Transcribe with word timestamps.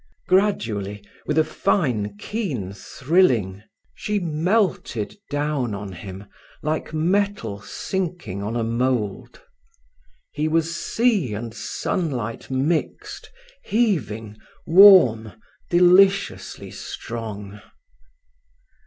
Gradually, 0.27 1.05
with 1.27 1.37
a 1.37 1.43
fine, 1.43 2.17
keen 2.17 2.73
thrilling, 2.73 3.61
she 3.93 4.17
melted 4.19 5.15
down 5.29 5.75
on 5.75 5.91
him, 5.91 6.25
like 6.63 6.91
metal 6.91 7.61
sinking 7.61 8.41
on 8.41 8.55
a 8.55 8.63
mould. 8.63 9.43
He 10.31 10.47
was 10.47 10.75
sea 10.75 11.35
and 11.35 11.53
sunlight 11.53 12.49
mixed, 12.49 13.29
heaving, 13.63 14.37
warm, 14.65 15.33
deliciously 15.69 16.71
strong. 16.71 17.61